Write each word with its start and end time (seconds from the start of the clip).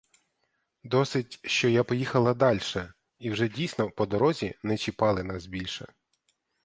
Досить, 0.83 1.39
що 1.49 1.69
я 1.69 1.83
поїхала 1.83 2.33
дальше, 2.33 2.93
і 3.19 3.31
вже 3.31 3.47
дійсно 3.49 3.91
по 3.91 4.05
дорозі 4.05 4.55
не 4.63 4.77
чіпали 4.77 5.23
нас 5.23 5.45
більше. 5.45 5.85